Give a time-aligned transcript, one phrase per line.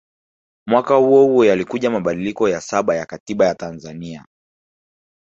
[0.67, 4.25] Mwaka huohuo yalikuja mabadiliko ya saba ya Katiba ya Tanzania